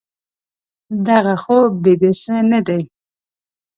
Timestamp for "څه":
2.21-2.35